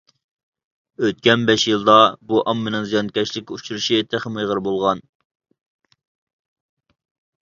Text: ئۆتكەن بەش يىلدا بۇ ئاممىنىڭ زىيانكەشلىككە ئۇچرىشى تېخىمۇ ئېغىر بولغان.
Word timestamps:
ئۆتكەن 1.07 1.43
بەش 1.49 1.65
يىلدا 1.71 1.97
بۇ 2.31 2.41
ئاممىنىڭ 2.41 2.87
زىيانكەشلىككە 2.93 3.57
ئۇچرىشى 3.59 4.01
تېخىمۇ 4.15 4.43
ئېغىر 4.45 4.63
بولغان. 4.69 5.07